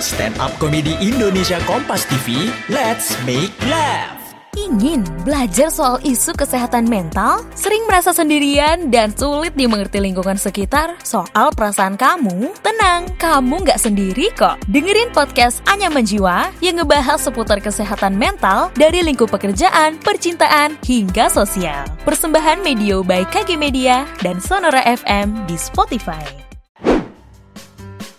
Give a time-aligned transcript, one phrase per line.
[0.00, 4.16] Stand up komedi Indonesia Kompas TV, let's make laugh.
[4.56, 7.44] Ingin belajar soal isu kesehatan mental?
[7.52, 12.48] Sering merasa sendirian dan sulit dimengerti lingkungan sekitar soal perasaan kamu?
[12.64, 14.56] Tenang, kamu nggak sendiri kok.
[14.72, 21.84] Dengerin podcast Anya Menjiwa yang ngebahas seputar kesehatan mental dari lingkup pekerjaan, percintaan, hingga sosial.
[22.08, 26.49] Persembahan Medio by KG Media dan Sonora FM di Spotify.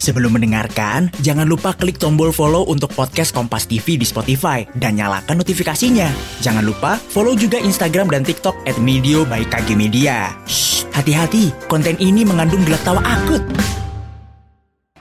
[0.02, 5.37] Sebelum mendengarkan, jangan lupa klik tombol follow untuk podcast Kompas TV di Spotify dan nyalakan
[5.37, 6.10] notifikasinya.
[6.41, 10.33] Jangan lupa follow juga Instagram dan TikTok at Medio by KG Media.
[10.50, 13.46] Shh, hati-hati, konten ini mengandung gelak tawa akut.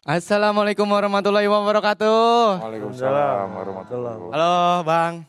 [0.04, 2.60] Assalamualaikum warahmatullahi wabarakatuh.
[2.60, 4.36] Waalaikumsalam warahmatullahi wabarakatuh.
[4.36, 5.24] Halo Bang,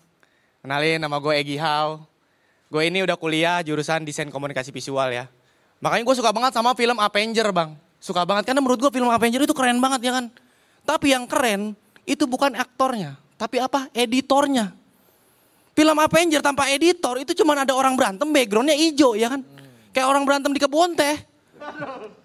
[0.67, 2.03] kenalin nama gue Egi Hao.
[2.67, 5.31] Gue ini udah kuliah jurusan desain komunikasi visual ya.
[5.80, 7.80] Makanya gue suka banget sama film Avenger Bang.
[8.01, 10.25] Suka banget karena menurut gue film Avenger itu keren banget ya kan.
[10.81, 13.93] Tapi yang keren itu bukan aktornya, tapi apa?
[13.93, 14.73] Editornya.
[15.77, 19.45] Film Avenger tanpa editor itu cuma ada orang berantem backgroundnya hijau ya kan.
[19.93, 21.16] Kayak orang berantem di kebun teh.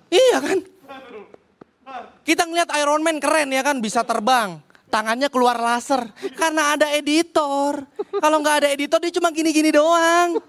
[0.08, 0.58] Iya kan?
[2.26, 4.58] Kita ngeliat Iron Man keren ya kan, bisa terbang.
[4.90, 6.10] Tangannya keluar laser.
[6.34, 7.84] Karena ada editor.
[8.16, 10.40] Kalau nggak ada editor dia cuma gini-gini doang.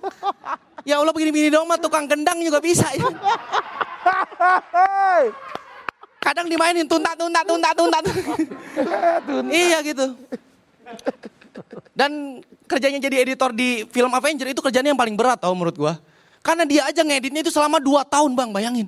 [0.88, 3.12] Ya Allah begini-begini doang mah tukang gendang juga bisa ya.
[6.18, 8.02] Kadang dimainin tuntak tuntak tuntak tuntak.
[9.48, 10.16] iya gitu.
[11.98, 15.94] Dan kerjanya jadi editor di film Avenger itu kerjanya yang paling berat tau menurut gua.
[16.44, 18.88] Karena dia aja ngeditnya itu selama 2 tahun bang, bayangin.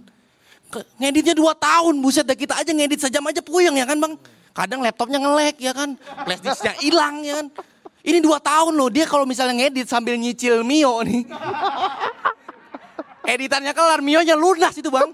[0.70, 4.14] Ke- Ngeditnya 2 tahun, buset dah kita aja ngedit sejam aja puyeng ya kan bang.
[4.54, 7.48] Kadang laptopnya ngelek ya kan, flash disknya hilang ya kan.
[8.00, 11.28] Ini 2 tahun loh, dia kalau misalnya ngedit sambil nyicil Mio nih.
[13.30, 15.14] Editannya kelar, Mio-nya lunas itu bang.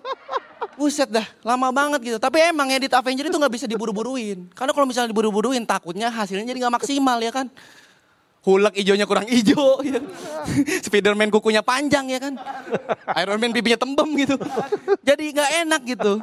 [0.80, 2.18] Buset dah, lama banget gitu.
[2.20, 4.48] Tapi emang edit Avenger itu nggak bisa diburu-buruin.
[4.56, 7.48] Karena kalau misalnya diburu-buruin, takutnya hasilnya jadi nggak maksimal ya kan.
[8.46, 9.82] Hulk hijaunya kurang hijau.
[9.86, 10.00] Ya.
[10.86, 12.38] Spiderman kukunya panjang ya kan.
[13.18, 14.38] Iron Man pipinya tembem gitu.
[15.02, 16.14] Jadi nggak enak gitu.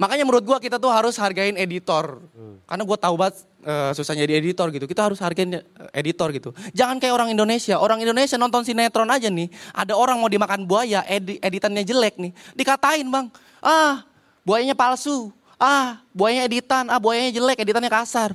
[0.00, 2.20] Makanya menurut gua kita tuh harus hargain editor.
[2.64, 4.84] Karena gua tahu banget eh, susahnya jadi editor gitu.
[4.88, 6.50] Kita harus hargain eh, editor gitu.
[6.72, 7.76] Jangan kayak orang Indonesia.
[7.76, 9.52] Orang Indonesia nonton sinetron aja nih.
[9.76, 12.32] Ada orang mau dimakan buaya, edi- editannya jelek nih.
[12.56, 13.26] Dikatain bang,
[13.60, 14.04] ah
[14.46, 15.32] buayanya palsu.
[15.60, 18.34] Ah buayanya editan, ah buayanya jelek, editannya kasar.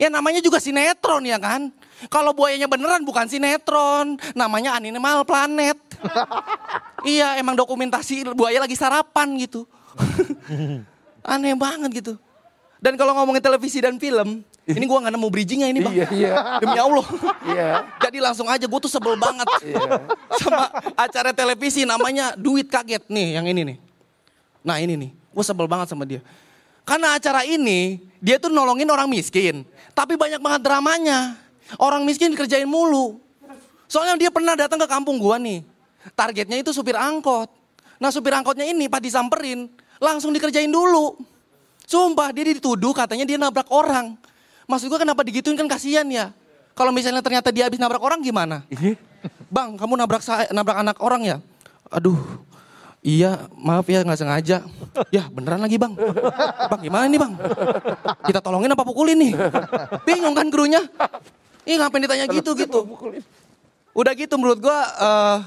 [0.00, 1.68] Ya namanya juga sinetron ya kan.
[2.10, 5.78] Kalau buayanya beneran bukan sinetron, namanya Animal Planet.
[7.06, 9.68] iya, emang dokumentasi buaya lagi sarapan gitu.
[11.32, 12.14] Aneh banget gitu.
[12.82, 15.94] Dan kalau ngomongin televisi dan film, ini gua nggak nemu bridgingnya ini bang.
[15.94, 16.32] Iya, iya.
[16.58, 17.06] Demi Allah.
[17.46, 17.68] Iya.
[18.02, 19.46] Jadi langsung aja gue tuh sebel banget
[20.42, 20.66] sama
[20.98, 23.78] acara televisi namanya Duit Kaget nih yang ini nih.
[24.66, 26.18] Nah ini nih, gue sebel banget sama dia.
[26.82, 29.62] Karena acara ini dia tuh nolongin orang miskin,
[29.94, 31.38] tapi banyak banget dramanya.
[31.78, 33.22] Orang miskin dikerjain mulu.
[33.86, 35.62] Soalnya dia pernah datang ke kampung gua nih.
[36.18, 37.48] Targetnya itu supir angkot.
[38.02, 39.70] Nah supir angkotnya ini pas disamperin,
[40.02, 41.14] langsung dikerjain dulu.
[41.86, 44.18] Sumpah dia dituduh katanya dia nabrak orang.
[44.66, 46.34] Maksud gua kenapa digituin kan kasihan ya.
[46.74, 48.66] Kalau misalnya ternyata dia habis nabrak orang gimana?
[49.46, 51.36] Bang, kamu nabrak saya, nabrak anak orang ya?
[51.94, 52.18] Aduh,
[53.06, 54.66] iya maaf ya nggak sengaja.
[55.14, 55.94] Ya beneran lagi bang.
[56.74, 57.32] Bang gimana nih bang?
[58.26, 59.32] Kita tolongin apa pukulin nih?
[60.02, 60.82] Bingung kan krunya?
[61.62, 62.82] Ih ngapain ditanya gitu gitu?
[63.94, 65.38] Udah gitu menurut gua eh,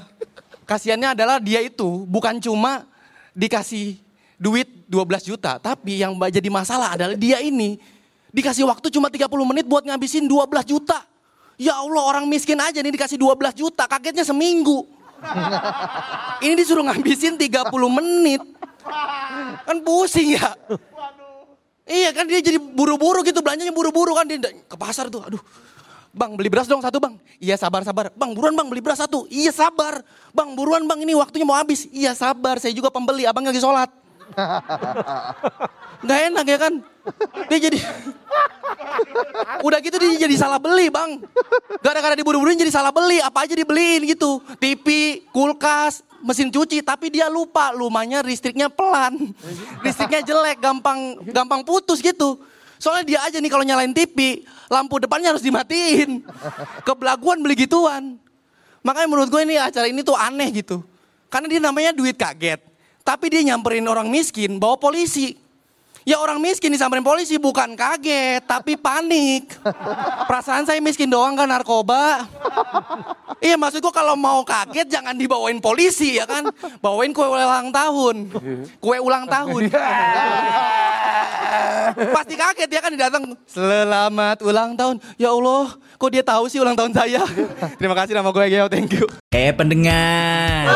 [0.66, 2.84] kasihannya adalah dia itu bukan cuma
[3.32, 3.96] dikasih
[4.36, 7.80] duit 12 juta, tapi yang jadi masalah adalah dia ini
[8.34, 11.00] dikasih waktu cuma 30 menit buat ngabisin 12 juta.
[11.56, 14.84] Ya Allah orang miskin aja nih dikasih 12 juta, kagetnya seminggu.
[16.44, 18.44] Ini disuruh ngabisin 30 menit.
[19.64, 20.52] Kan pusing ya.
[21.88, 25.24] Iya kan dia jadi buru-buru gitu belanjanya buru-buru kan dia ke pasar tuh.
[25.24, 25.40] Aduh.
[26.16, 27.12] Bang beli beras dong satu bang.
[27.36, 28.08] Iya sabar sabar.
[28.16, 29.28] Bang buruan bang beli beras satu.
[29.28, 30.00] Iya sabar.
[30.32, 31.84] Bang buruan bang ini waktunya mau habis.
[31.92, 32.56] Iya sabar.
[32.56, 33.28] Saya juga pembeli.
[33.28, 33.92] Abang lagi sholat.
[36.08, 36.72] Gak enak ya kan.
[37.52, 37.78] Dia jadi.
[39.66, 41.20] Udah gitu dia jadi salah beli bang.
[41.84, 43.20] Gara-gara diburu-buruin jadi salah beli.
[43.20, 44.40] Apa aja dibeliin gitu.
[44.56, 46.80] TV, kulkas, mesin cuci.
[46.80, 49.36] Tapi dia lupa lumanya listriknya pelan.
[49.84, 52.40] Listriknya jelek, gampang gampang putus gitu.
[52.76, 56.24] Soalnya dia aja nih kalau nyalain TV, lampu depannya harus dimatiin.
[56.84, 58.20] Kebelaguan beli gituan.
[58.84, 60.84] Makanya menurut gue ini acara ini tuh aneh gitu.
[61.26, 62.62] Karena dia namanya duit kaget.
[63.02, 65.34] Tapi dia nyamperin orang miskin bawa polisi.
[66.06, 69.58] Ya orang miskin disamperin polisi bukan kaget, tapi panik.
[70.30, 72.30] Perasaan saya miskin doang kan narkoba.
[73.42, 76.46] Iya maksudku kalau mau kaget jangan dibawain polisi ya kan.
[76.78, 78.30] Bawain kue ulang tahun.
[78.78, 79.66] Kue ulang tahun.
[82.16, 83.22] Pasti kaget ya kan datang.
[83.48, 84.96] Selamat ulang tahun.
[85.16, 87.22] Ya Allah, kok dia tahu sih ulang tahun saya?
[87.78, 89.06] Terima kasih nama gue Geo, thank you.
[89.32, 90.70] Eh pendengar,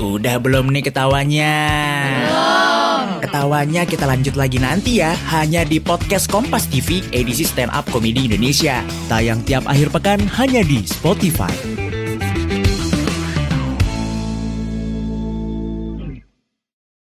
[0.00, 1.56] udah belum nih ketawanya?
[3.18, 8.24] Ketawanya kita lanjut lagi nanti ya, hanya di podcast Kompas TV edisi Stand Up Comedy
[8.24, 8.80] Indonesia.
[9.10, 11.87] Tayang tiap akhir pekan hanya di Spotify.